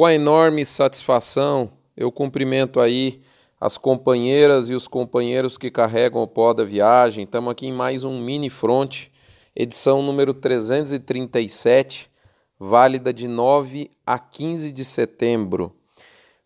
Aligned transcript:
Com 0.00 0.06
a 0.06 0.14
enorme 0.14 0.64
satisfação, 0.64 1.70
eu 1.94 2.10
cumprimento 2.10 2.80
aí 2.80 3.20
as 3.60 3.76
companheiras 3.76 4.70
e 4.70 4.74
os 4.74 4.88
companheiros 4.88 5.58
que 5.58 5.70
carregam 5.70 6.22
o 6.22 6.26
pó 6.26 6.54
da 6.54 6.64
viagem. 6.64 7.24
Estamos 7.24 7.52
aqui 7.52 7.66
em 7.66 7.72
mais 7.72 8.02
um 8.02 8.18
Mini 8.18 8.48
Front, 8.48 9.08
edição 9.54 10.02
número 10.02 10.32
337, 10.32 12.10
válida 12.58 13.12
de 13.12 13.28
9 13.28 13.90
a 14.06 14.18
15 14.18 14.72
de 14.72 14.86
setembro. 14.86 15.76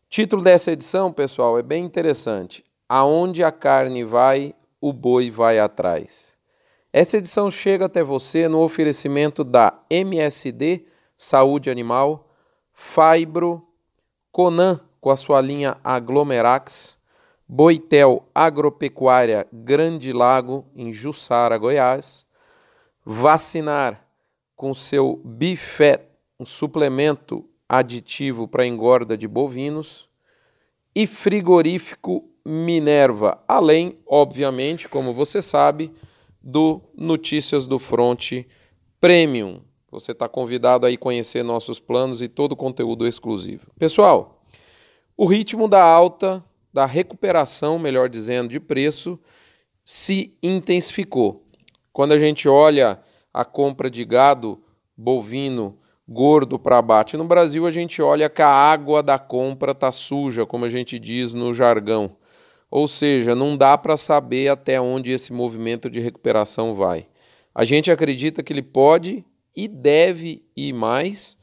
Título 0.08 0.42
dessa 0.42 0.72
edição, 0.72 1.12
pessoal, 1.12 1.56
é 1.56 1.62
bem 1.62 1.84
interessante. 1.84 2.64
Aonde 2.88 3.44
a 3.44 3.52
carne 3.52 4.02
vai, 4.02 4.52
o 4.80 4.92
boi 4.92 5.30
vai 5.30 5.60
atrás. 5.60 6.36
Essa 6.92 7.18
edição 7.18 7.48
chega 7.52 7.86
até 7.86 8.02
você 8.02 8.48
no 8.48 8.58
oferecimento 8.58 9.44
da 9.44 9.80
MSD 9.88 10.86
Saúde 11.16 11.70
Animal, 11.70 12.33
Fibro, 12.74 13.66
Conan 14.32 14.80
com 15.00 15.10
a 15.10 15.16
sua 15.16 15.40
linha 15.40 15.78
Aglomerax, 15.82 16.98
Boitel 17.46 18.28
Agropecuária 18.34 19.46
Grande 19.52 20.12
Lago, 20.12 20.66
em 20.74 20.92
Jussara, 20.92 21.56
Goiás, 21.56 22.26
Vacinar 23.04 24.04
com 24.56 24.74
seu 24.74 25.20
Bifet, 25.24 26.02
um 26.38 26.44
suplemento 26.44 27.48
aditivo 27.68 28.48
para 28.48 28.66
engorda 28.66 29.16
de 29.16 29.28
bovinos, 29.28 30.08
e 30.94 31.06
Frigorífico 31.06 32.28
Minerva, 32.44 33.42
além, 33.48 33.98
obviamente, 34.06 34.88
como 34.88 35.12
você 35.12 35.40
sabe, 35.40 35.92
do 36.42 36.80
Notícias 36.96 37.66
do 37.66 37.78
Fronte 37.78 38.46
Premium. 39.00 39.62
Você 39.94 40.10
está 40.10 40.28
convidado 40.28 40.88
a 40.88 40.96
conhecer 40.96 41.44
nossos 41.44 41.78
planos 41.78 42.20
e 42.20 42.26
todo 42.26 42.52
o 42.52 42.56
conteúdo 42.56 43.06
exclusivo. 43.06 43.68
Pessoal, 43.78 44.42
o 45.16 45.24
ritmo 45.24 45.68
da 45.68 45.84
alta, 45.84 46.44
da 46.72 46.84
recuperação, 46.84 47.78
melhor 47.78 48.08
dizendo, 48.08 48.48
de 48.48 48.58
preço, 48.58 49.16
se 49.84 50.36
intensificou. 50.42 51.44
Quando 51.92 52.10
a 52.10 52.18
gente 52.18 52.48
olha 52.48 53.00
a 53.32 53.44
compra 53.44 53.88
de 53.88 54.04
gado 54.04 54.60
bovino 54.96 55.78
gordo 56.08 56.58
para 56.58 56.78
abate 56.78 57.16
no 57.16 57.24
Brasil, 57.24 57.64
a 57.64 57.70
gente 57.70 58.02
olha 58.02 58.28
que 58.28 58.42
a 58.42 58.48
água 58.48 59.00
da 59.00 59.16
compra 59.16 59.70
está 59.70 59.92
suja, 59.92 60.44
como 60.44 60.64
a 60.64 60.68
gente 60.68 60.98
diz 60.98 61.32
no 61.32 61.54
jargão. 61.54 62.16
Ou 62.68 62.88
seja, 62.88 63.36
não 63.36 63.56
dá 63.56 63.78
para 63.78 63.96
saber 63.96 64.48
até 64.48 64.80
onde 64.80 65.12
esse 65.12 65.32
movimento 65.32 65.88
de 65.88 66.00
recuperação 66.00 66.74
vai. 66.74 67.06
A 67.54 67.64
gente 67.64 67.92
acredita 67.92 68.42
que 68.42 68.52
ele 68.52 68.60
pode 68.60 69.24
e 69.56 69.68
deve 69.68 70.42
ir 70.56 70.72
mais, 70.72 71.36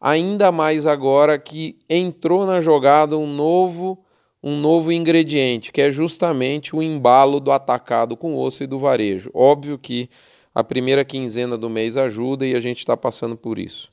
ainda 0.00 0.52
mais 0.52 0.86
agora 0.86 1.38
que 1.38 1.78
entrou 1.88 2.46
na 2.46 2.60
jogada 2.60 3.16
um 3.16 3.26
novo 3.26 4.04
um 4.46 4.60
novo 4.60 4.92
ingrediente, 4.92 5.72
que 5.72 5.80
é 5.80 5.90
justamente 5.90 6.76
o 6.76 6.82
embalo 6.82 7.40
do 7.40 7.50
atacado 7.50 8.14
com 8.14 8.36
osso 8.36 8.62
e 8.62 8.66
do 8.66 8.78
varejo. 8.78 9.30
Óbvio 9.32 9.78
que 9.78 10.10
a 10.54 10.62
primeira 10.62 11.02
quinzena 11.02 11.56
do 11.56 11.70
mês 11.70 11.96
ajuda 11.96 12.46
e 12.46 12.54
a 12.54 12.60
gente 12.60 12.80
está 12.80 12.94
passando 12.94 13.38
por 13.38 13.58
isso. 13.58 13.90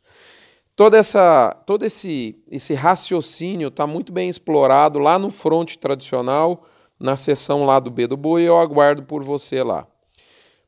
Toda 0.76 0.98
essa, 0.98 1.56
todo 1.66 1.86
esse, 1.86 2.38
esse 2.50 2.74
raciocínio 2.74 3.70
está 3.70 3.88
muito 3.88 4.12
bem 4.12 4.28
explorado 4.28 5.00
lá 5.00 5.18
no 5.18 5.32
fronte 5.32 5.78
tradicional, 5.78 6.66
na 7.00 7.16
seção 7.16 7.66
lá 7.66 7.80
do 7.80 7.90
B 7.90 8.06
do 8.06 8.18
Boi, 8.18 8.44
eu 8.44 8.58
aguardo 8.58 9.04
por 9.04 9.24
você 9.24 9.64
lá. 9.64 9.88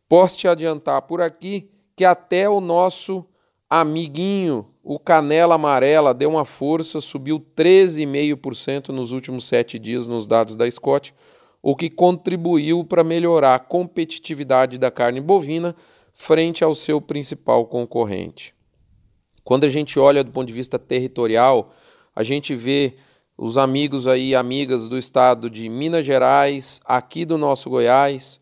Posso 0.07 0.37
te 0.37 0.47
adiantar 0.47 1.01
por 1.01 1.19
aqui 1.19 1.69
que 1.95 2.05
até 2.05 2.49
o 2.49 2.59
nosso 2.59 3.25
amiguinho, 3.69 4.67
o 4.83 4.99
Canela 4.99 5.55
Amarela, 5.55 6.13
deu 6.13 6.29
uma 6.29 6.45
força, 6.45 7.01
subiu 7.01 7.39
13,5% 7.55 8.89
nos 8.89 9.11
últimos 9.11 9.45
sete 9.45 9.79
dias 9.79 10.05
nos 10.05 10.27
dados 10.27 10.55
da 10.55 10.69
Scott, 10.69 11.13
o 11.61 11.75
que 11.75 11.89
contribuiu 11.89 12.83
para 12.83 13.03
melhorar 13.03 13.55
a 13.55 13.59
competitividade 13.59 14.77
da 14.77 14.91
carne 14.91 15.21
bovina 15.21 15.75
frente 16.13 16.63
ao 16.63 16.75
seu 16.75 17.01
principal 17.01 17.65
concorrente. 17.65 18.53
Quando 19.43 19.63
a 19.63 19.69
gente 19.69 19.99
olha 19.99 20.23
do 20.23 20.31
ponto 20.31 20.47
de 20.47 20.53
vista 20.53 20.77
territorial, 20.77 21.73
a 22.15 22.23
gente 22.23 22.55
vê 22.55 22.95
os 23.37 23.57
amigos 23.57 24.07
aí, 24.07 24.35
amigas 24.35 24.87
do 24.87 24.97
estado 24.97 25.49
de 25.49 25.67
Minas 25.67 26.05
Gerais, 26.05 26.79
aqui 26.85 27.25
do 27.25 27.37
nosso 27.37 27.69
Goiás, 27.69 28.39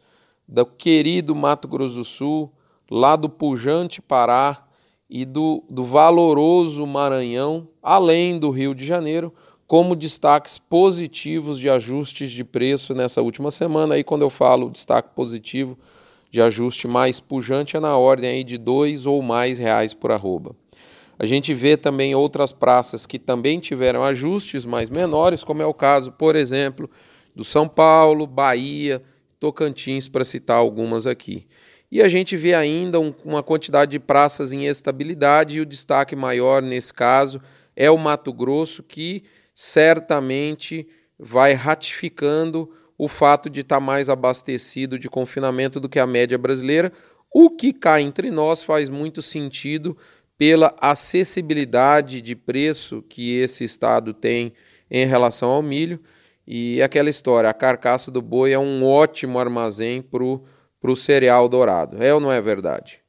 do 0.48 0.66
querido 0.66 1.34
Mato 1.34 1.68
Grosso 1.68 1.96
do 1.96 2.04
Sul, 2.04 2.52
lá 2.92 3.16
do 3.16 3.30
pujante 3.30 4.02
Pará 4.02 4.68
e 5.10 5.24
do, 5.24 5.64
do 5.70 5.82
valoroso 5.82 6.86
Maranhão, 6.86 7.70
além 7.82 8.38
do 8.38 8.50
Rio 8.50 8.76
de 8.76 8.86
Janeiro, 8.86 9.34
como 9.66 9.96
destaques 9.96 10.58
positivos 10.58 11.58
de 11.58 11.70
ajustes 11.70 12.30
de 12.30 12.44
preço 12.44 12.94
nessa 12.94 13.22
última 13.22 13.50
semana. 13.50 13.96
Aí, 13.96 14.04
quando 14.04 14.24
eu 14.24 14.30
falo 14.30 14.70
destaque 14.70 15.16
positivo 15.16 15.80
de 16.30 16.42
ajuste 16.42 16.86
mais 16.86 17.22
pujante, 17.22 17.78
é 17.78 17.80
na 17.80 17.96
ordem 17.96 18.30
aí 18.30 18.44
de 18.44 18.58
dois 18.58 19.06
ou 19.06 19.22
mais 19.22 19.58
reais 19.58 19.94
por 19.94 20.12
arroba. 20.12 20.54
A 21.18 21.26
gente 21.26 21.54
vê 21.54 21.78
também 21.78 22.14
outras 22.14 22.52
praças 22.52 23.06
que 23.06 23.18
também 23.18 23.60
tiveram 23.60 24.04
ajustes 24.04 24.66
mais 24.66 24.90
menores, 24.90 25.46
como 25.46 25.62
é 25.62 25.66
o 25.66 25.74
caso, 25.74 26.12
por 26.12 26.36
exemplo, 26.36 26.90
do 27.34 27.46
São 27.46 27.70
Paulo, 27.70 28.28
Bahia, 28.28 29.02
Tocantins, 29.40 30.10
para 30.10 30.26
citar 30.26 30.58
algumas 30.58 31.08
aqui. 31.08 31.48
E 31.92 32.02
a 32.02 32.08
gente 32.08 32.38
vê 32.38 32.54
ainda 32.54 33.00
um, 33.00 33.14
uma 33.26 33.44
quantidade 33.44 33.92
de 33.92 34.00
praças 34.00 34.54
em 34.54 34.66
estabilidade, 34.66 35.58
e 35.58 35.62
o 35.62 35.66
destaque 35.66 36.16
maior 36.16 36.62
nesse 36.62 36.94
caso 36.94 37.42
é 37.76 37.92
o 37.92 37.98
Mato 37.98 38.32
Grosso, 38.32 38.82
que 38.82 39.24
certamente 39.54 40.88
vai 41.20 41.54
ratificando 41.54 42.72
o 42.98 43.08
fato 43.08 43.50
de 43.50 43.62
estar 43.62 43.78
tá 43.78 43.82
mais 43.82 44.10
abastecido 44.10 44.98
de 44.98 45.10
confinamento 45.10 45.80
do 45.80 45.90
que 45.90 46.00
a 46.00 46.08
média 46.08 46.38
brasileira, 46.38 46.94
o 47.34 47.50
que 47.50 47.74
cá 47.74 48.00
entre 48.00 48.32
nós 48.32 48.64
faz 48.64 48.88
muito 48.88 49.22
sentido 49.22 49.98
pela 50.38 50.76
acessibilidade 50.80 52.22
de 52.22 52.36
preço 52.36 53.04
que 53.08 53.38
esse 53.38 53.64
estado 53.64 54.14
tem 54.14 54.54
em 54.90 55.06
relação 55.06 55.50
ao 55.50 55.62
milho. 55.62 56.00
E 56.48 56.82
aquela 56.82 57.10
história, 57.10 57.50
a 57.50 57.54
carcaça 57.54 58.10
do 58.10 58.22
boi 58.22 58.52
é 58.52 58.60
um 58.60 58.84
ótimo 58.84 59.40
armazém 59.40 60.02
para 60.02 60.24
o 60.24 60.44
para 60.82 60.92
o 60.92 60.96
cereal 60.96 61.48
dourado. 61.48 62.04
É 62.04 62.14
ou 62.14 62.20
não 62.20 62.32
é 62.32 62.42
verdade? 62.42 63.00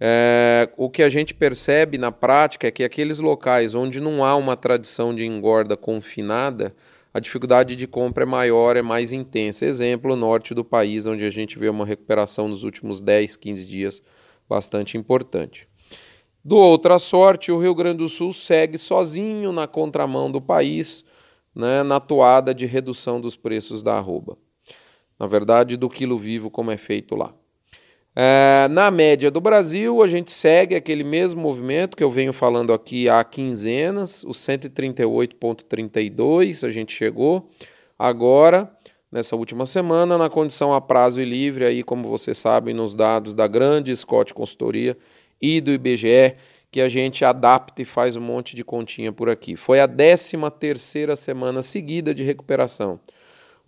É, 0.00 0.70
o 0.76 0.88
que 0.88 1.02
a 1.02 1.08
gente 1.08 1.34
percebe 1.34 1.98
na 1.98 2.12
prática 2.12 2.68
é 2.68 2.70
que 2.70 2.84
aqueles 2.84 3.18
locais 3.18 3.74
onde 3.74 4.00
não 4.00 4.24
há 4.24 4.36
uma 4.36 4.56
tradição 4.56 5.12
de 5.12 5.26
engorda 5.26 5.76
confinada, 5.76 6.74
a 7.12 7.18
dificuldade 7.18 7.74
de 7.74 7.86
compra 7.88 8.22
é 8.22 8.26
maior, 8.26 8.76
é 8.76 8.82
mais 8.82 9.12
intensa. 9.12 9.66
Exemplo, 9.66 10.12
o 10.12 10.16
norte 10.16 10.54
do 10.54 10.64
país, 10.64 11.04
onde 11.06 11.24
a 11.24 11.30
gente 11.30 11.58
vê 11.58 11.68
uma 11.68 11.84
recuperação 11.84 12.46
nos 12.46 12.62
últimos 12.62 13.00
10, 13.00 13.36
15 13.36 13.64
dias 13.64 14.02
bastante 14.48 14.96
importante. 14.96 15.66
Do 16.44 16.56
outra 16.56 16.98
sorte, 16.98 17.50
o 17.50 17.58
Rio 17.58 17.74
Grande 17.74 17.98
do 17.98 18.08
Sul 18.08 18.32
segue 18.32 18.78
sozinho 18.78 19.52
na 19.52 19.66
contramão 19.66 20.30
do 20.30 20.40
país, 20.40 21.04
né, 21.54 21.82
na 21.82 21.98
toada 21.98 22.54
de 22.54 22.64
redução 22.64 23.20
dos 23.20 23.34
preços 23.34 23.82
da 23.82 23.94
arroba 23.94 24.38
na 25.18 25.26
verdade, 25.26 25.76
do 25.76 25.88
quilo 25.88 26.16
vivo, 26.18 26.50
como 26.50 26.70
é 26.70 26.76
feito 26.76 27.16
lá. 27.16 27.34
É, 28.14 28.68
na 28.70 28.90
média 28.90 29.30
do 29.30 29.40
Brasil, 29.40 30.02
a 30.02 30.08
gente 30.08 30.32
segue 30.32 30.74
aquele 30.74 31.04
mesmo 31.04 31.40
movimento 31.40 31.96
que 31.96 32.02
eu 32.02 32.10
venho 32.10 32.32
falando 32.32 32.72
aqui 32.72 33.08
há 33.08 33.22
quinzenas, 33.22 34.24
o 34.24 34.30
138,32 34.30 36.66
a 36.66 36.70
gente 36.70 36.92
chegou. 36.92 37.48
Agora, 37.96 38.68
nessa 39.10 39.34
última 39.36 39.64
semana, 39.66 40.18
na 40.18 40.28
condição 40.28 40.74
a 40.74 40.80
prazo 40.80 41.20
e 41.20 41.24
livre, 41.24 41.64
aí, 41.64 41.84
como 41.84 42.08
vocês 42.08 42.38
sabem, 42.38 42.74
nos 42.74 42.92
dados 42.94 43.34
da 43.34 43.46
grande 43.46 43.94
Scott 43.94 44.34
Consultoria 44.34 44.98
e 45.40 45.60
do 45.60 45.70
IBGE, 45.70 46.34
que 46.70 46.80
a 46.80 46.88
gente 46.88 47.24
adapta 47.24 47.82
e 47.82 47.84
faz 47.84 48.16
um 48.16 48.20
monte 48.20 48.56
de 48.56 48.64
continha 48.64 49.12
por 49.12 49.30
aqui. 49.30 49.54
Foi 49.56 49.80
a 49.80 49.88
13 49.88 50.36
terceira 50.58 51.14
semana 51.16 51.62
seguida 51.62 52.14
de 52.14 52.24
recuperação. 52.24 53.00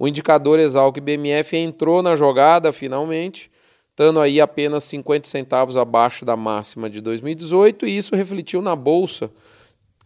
O 0.00 0.08
indicador 0.08 0.58
Exalc 0.58 0.98
BMF 0.98 1.54
entrou 1.58 2.02
na 2.02 2.16
jogada 2.16 2.72
finalmente, 2.72 3.50
estando 3.90 4.18
aí 4.18 4.40
apenas 4.40 4.82
50 4.84 5.28
centavos 5.28 5.76
abaixo 5.76 6.24
da 6.24 6.34
máxima 6.34 6.88
de 6.88 7.02
2018, 7.02 7.86
e 7.86 7.98
isso 7.98 8.16
refletiu 8.16 8.62
na 8.62 8.74
bolsa, 8.74 9.30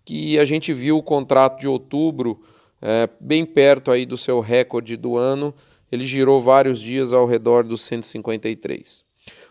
que 0.05 0.37
a 0.37 0.45
gente 0.45 0.75
viu 0.75 0.99
o 0.99 1.03
contrato 1.03 1.61
de 1.61 1.69
outubro 1.69 2.43
é, 2.83 3.09
bem 3.21 3.47
perto 3.47 3.93
aí 3.93 4.05
do 4.05 4.17
seu 4.17 4.41
recorde 4.41 4.97
do 4.97 5.17
ano, 5.17 5.55
ele 5.93 6.05
girou 6.05 6.41
vários 6.41 6.81
dias 6.81 7.13
ao 7.13 7.25
redor 7.25 7.63
dos 7.63 7.83
153. 7.83 9.05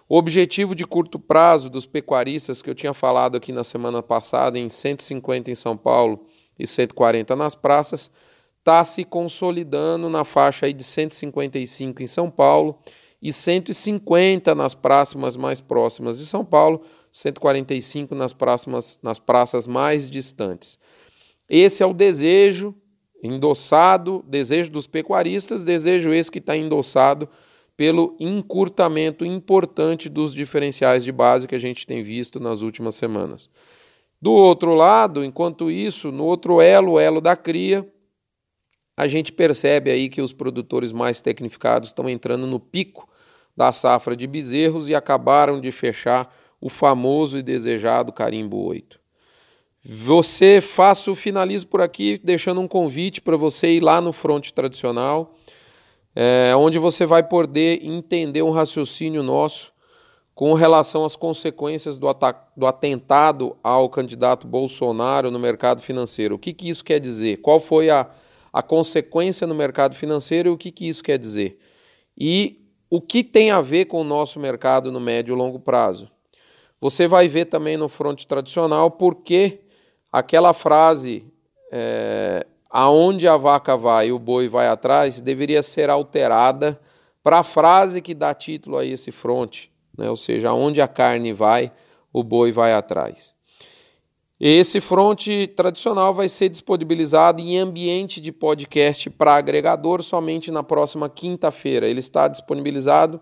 O 0.09 0.17
objetivo 0.17 0.75
de 0.75 0.85
curto 0.85 1.17
prazo 1.17 1.69
dos 1.69 1.85
pecuaristas 1.85 2.61
que 2.61 2.69
eu 2.69 2.75
tinha 2.75 2.93
falado 2.93 3.37
aqui 3.37 3.53
na 3.53 3.63
semana 3.63 4.03
passada 4.03 4.59
em 4.59 4.67
150 4.67 5.49
em 5.49 5.55
São 5.55 5.77
Paulo 5.77 6.27
e 6.59 6.67
140 6.67 7.33
nas 7.33 7.55
praças, 7.55 8.11
está 8.63 8.85
se 8.85 9.03
consolidando 9.03 10.09
na 10.09 10.23
faixa 10.23 10.65
aí 10.65 10.71
de 10.71 10.85
155 10.85 12.01
em 12.01 12.07
São 12.07 12.31
Paulo 12.31 12.79
e 13.21 13.33
150 13.33 14.55
nas 14.55 14.73
praças 14.73 15.35
mais 15.35 15.59
próximas 15.59 16.17
de 16.17 16.25
São 16.25 16.45
Paulo, 16.45 16.81
145 17.11 18.15
nas, 18.15 18.31
próximas, 18.31 18.97
nas 19.03 19.19
praças 19.19 19.67
mais 19.67 20.09
distantes. 20.09 20.79
Esse 21.49 21.83
é 21.83 21.85
o 21.85 21.93
desejo 21.93 22.73
endossado, 23.21 24.23
desejo 24.25 24.71
dos 24.71 24.87
pecuaristas, 24.87 25.65
desejo 25.65 26.13
esse 26.13 26.31
que 26.31 26.39
está 26.39 26.55
endossado 26.55 27.27
pelo 27.75 28.15
encurtamento 28.17 29.25
importante 29.25 30.07
dos 30.07 30.33
diferenciais 30.33 31.03
de 31.03 31.11
base 31.11 31.47
que 31.47 31.55
a 31.55 31.59
gente 31.59 31.85
tem 31.85 32.01
visto 32.01 32.39
nas 32.39 32.61
últimas 32.61 32.95
semanas. 32.95 33.49
Do 34.21 34.31
outro 34.31 34.73
lado, 34.73 35.23
enquanto 35.25 35.69
isso, 35.69 36.13
no 36.13 36.23
outro 36.23 36.61
elo, 36.61 36.93
o 36.93 36.99
elo 36.99 37.19
da 37.19 37.35
cria, 37.35 37.85
a 38.95 39.07
gente 39.07 39.31
percebe 39.31 39.89
aí 39.89 40.09
que 40.09 40.21
os 40.21 40.33
produtores 40.33 40.91
mais 40.91 41.21
tecnificados 41.21 41.89
estão 41.89 42.09
entrando 42.09 42.45
no 42.45 42.59
pico 42.59 43.07
da 43.55 43.71
safra 43.71 44.15
de 44.15 44.27
bezerros 44.27 44.89
e 44.89 44.95
acabaram 44.95 45.59
de 45.59 45.71
fechar 45.71 46.33
o 46.59 46.69
famoso 46.69 47.37
e 47.37 47.43
desejado 47.43 48.11
carimbo 48.11 48.57
8. 48.57 48.99
Você 49.85 50.61
faço, 50.61 51.13
finalizo 51.13 51.67
por 51.67 51.81
aqui 51.81 52.19
deixando 52.23 52.61
um 52.61 52.67
convite 52.67 53.19
para 53.19 53.35
você 53.35 53.67
ir 53.67 53.81
lá 53.81 53.99
no 53.99 54.13
fronte 54.13 54.53
tradicional 54.53 55.35
é, 56.15 56.53
onde 56.55 56.77
você 56.77 57.05
vai 57.05 57.23
poder 57.23 57.83
entender 57.83 58.41
um 58.41 58.51
raciocínio 58.51 59.23
nosso 59.23 59.73
com 60.35 60.53
relação 60.53 61.05
às 61.05 61.15
consequências 61.15 61.97
do, 61.97 62.07
do, 62.55 62.65
atentado 62.65 63.55
ao 63.63 63.89
candidato 63.89 64.47
Bolsonaro 64.47 65.29
no 65.29 65.39
mercado 65.39 65.81
financeiro. 65.81 66.35
O 66.35 66.39
que, 66.39 66.53
que 66.53 66.69
isso 66.69 66.83
quer 66.83 66.99
dizer? 66.99 67.37
Qual 67.37 67.59
foi 67.59 67.89
a, 67.89 68.09
a 68.53 68.61
consequência 68.61 69.47
no 69.47 69.55
mercado 69.55 69.95
financeiro 69.95 70.49
e 70.49 70.51
o 70.51 70.57
que, 70.57 70.71
que 70.71 70.87
isso 70.87 71.03
quer 71.03 71.17
dizer? 71.17 71.59
E 72.15 72.61
o 72.89 73.01
que 73.01 73.23
tem 73.23 73.49
a 73.49 73.59
ver 73.59 73.85
com 73.85 73.99
o 73.99 74.03
nosso 74.03 74.39
mercado 74.39 74.91
no 74.91 74.99
médio 74.99 75.33
e 75.33 75.37
longo 75.37 75.59
prazo? 75.59 76.09
Você 76.79 77.07
vai 77.07 77.27
ver 77.27 77.45
também 77.45 77.75
no 77.75 77.89
fronte 77.89 78.27
tradicional 78.27 78.91
porque 78.91 79.61
aquela 80.11 80.53
frase 80.53 81.25
é, 81.71 82.45
aonde 82.69 83.27
a 83.27 83.35
vaca 83.35 83.75
vai 83.75 84.09
e 84.09 84.11
o 84.11 84.19
boi 84.19 84.47
vai 84.47 84.67
atrás, 84.67 85.19
deveria 85.19 85.63
ser 85.63 85.89
alterada 85.89 86.79
para 87.23 87.39
a 87.39 87.43
frase 87.43 88.01
que 88.01 88.13
dá 88.13 88.33
título 88.33 88.77
a 88.77 88.85
esse 88.85 89.11
fronte, 89.11 89.71
né? 89.97 90.09
ou 90.09 90.17
seja, 90.17 90.49
aonde 90.49 90.81
a 90.81 90.87
carne 90.87 91.33
vai, 91.33 91.71
o 92.11 92.23
boi 92.23 92.51
vai 92.51 92.73
atrás. 92.73 93.32
Esse 94.45 94.81
fronte 94.81 95.47
tradicional 95.47 96.13
vai 96.13 96.27
ser 96.27 96.49
disponibilizado 96.49 97.39
em 97.41 97.57
ambiente 97.57 98.19
de 98.19 98.29
podcast 98.29 99.09
para 99.09 99.35
agregador 99.35 100.03
somente 100.03 100.51
na 100.51 100.61
próxima 100.61 101.07
quinta-feira. 101.07 101.87
Ele 101.87 102.01
está 102.01 102.27
disponibilizado 102.27 103.21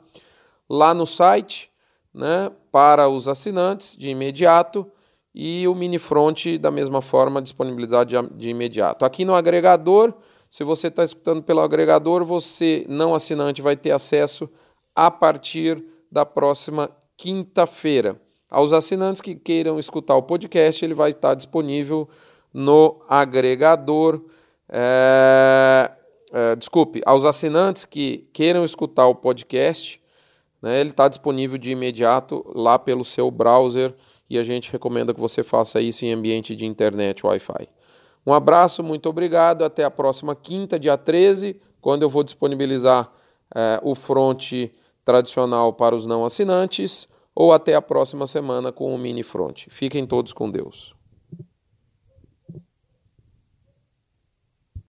lá 0.68 0.96
no 0.96 1.06
site 1.06 1.70
né, 2.12 2.52
para 2.72 3.08
os 3.08 3.28
assinantes 3.28 3.96
de 3.96 4.10
imediato 4.10 4.92
e 5.32 5.68
o 5.68 5.76
mini 5.76 6.00
front 6.00 6.58
da 6.60 6.72
mesma 6.72 7.04
forma 7.04 7.40
disponibilizado 7.40 8.10
de, 8.10 8.36
de 8.36 8.50
imediato. 8.50 9.06
Aqui 9.06 9.24
no 9.24 9.36
agregador, 9.36 10.16
se 10.50 10.64
você 10.64 10.88
está 10.88 11.04
escutando 11.04 11.44
pelo 11.44 11.62
agregador, 11.62 12.26
você 12.26 12.84
não 12.90 13.14
assinante 13.14 13.62
vai 13.62 13.76
ter 13.76 13.92
acesso 13.92 14.50
a 14.96 15.12
partir 15.12 15.86
da 16.12 16.26
próxima 16.26 16.90
quinta-feira. 17.16 18.20
Aos 18.52 18.74
assinantes 18.74 19.22
que 19.22 19.34
queiram 19.34 19.80
escutar 19.80 20.18
o 20.18 20.24
podcast, 20.24 20.84
ele 20.84 20.94
vai 20.94 21.12
estar 21.12 21.34
disponível 21.34 22.10
no 22.54 23.02
agregador. 23.08 24.22
É, 24.68 25.90
é, 26.34 26.56
desculpe, 26.58 27.02
aos 27.06 27.24
assinantes 27.24 27.86
que 27.86 28.28
queiram 28.34 28.66
escutar 28.66 29.08
o 29.08 29.16
podcast, 29.16 30.02
né, 30.62 30.82
ele 30.82 30.90
está 30.90 31.08
disponível 31.08 31.58
de 31.58 31.72
imediato 31.72 32.46
lá 32.54 32.78
pelo 32.78 33.06
seu 33.06 33.32
browser 33.32 33.94
e 34.30 34.38
a 34.38 34.44
gente 34.44 34.72
recomenda 34.72 35.14
que 35.14 35.20
você 35.20 35.44
faça 35.44 35.80
isso 35.80 36.06
em 36.06 36.12
ambiente 36.12 36.54
de 36.54 36.66
internet 36.66 37.26
Wi-Fi. 37.26 37.70
Um 38.26 38.34
abraço, 38.34 38.84
muito 38.84 39.10
obrigado. 39.10 39.64
Até 39.64 39.84
a 39.84 39.92
próxima 39.92 40.36
quinta, 40.36 40.78
dia 40.78 40.98
13, 40.98 41.60
quando 41.82 42.04
eu 42.04 42.10
vou 42.10 42.24
disponibilizar 42.24 43.12
eh, 43.54 43.80
o 43.82 43.96
front 43.96 44.70
tradicional 45.04 45.74
para 45.74 45.96
os 45.96 46.06
não 46.06 46.24
assinantes, 46.24 47.08
ou 47.36 47.52
até 47.52 47.76
a 47.76 47.82
próxima 47.82 48.28
semana 48.28 48.72
com 48.72 48.94
o 48.94 48.98
mini 48.98 49.24
front. 49.24 49.68
Fiquem 49.70 50.06
todos 50.06 50.34
com 50.34 50.50
Deus. 50.50 50.94